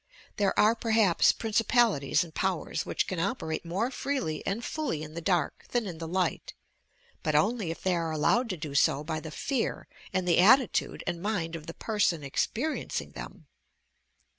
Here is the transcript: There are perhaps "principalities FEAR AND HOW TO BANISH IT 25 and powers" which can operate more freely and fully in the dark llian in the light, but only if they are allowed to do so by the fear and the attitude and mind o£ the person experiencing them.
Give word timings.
There 0.37 0.57
are 0.59 0.73
perhaps 0.73 1.31
"principalities 1.31 2.21
FEAR 2.21 2.29
AND 2.29 2.33
HOW 2.39 2.57
TO 2.63 2.65
BANISH 2.65 2.79
IT 2.79 2.83
25 2.85 2.85
and 2.85 2.85
powers" 2.85 2.85
which 2.87 3.07
can 3.07 3.19
operate 3.19 3.65
more 3.65 3.91
freely 3.91 4.43
and 4.47 4.65
fully 4.65 5.03
in 5.03 5.13
the 5.13 5.21
dark 5.21 5.65
llian 5.71 5.85
in 5.87 5.99
the 5.99 6.07
light, 6.07 6.55
but 7.21 7.35
only 7.35 7.69
if 7.69 7.83
they 7.83 7.93
are 7.95 8.11
allowed 8.11 8.49
to 8.49 8.57
do 8.57 8.73
so 8.73 9.03
by 9.03 9.19
the 9.19 9.29
fear 9.29 9.87
and 10.11 10.27
the 10.27 10.39
attitude 10.39 11.03
and 11.05 11.21
mind 11.21 11.53
o£ 11.53 11.63
the 11.67 11.75
person 11.75 12.23
experiencing 12.23 13.11
them. 13.11 13.45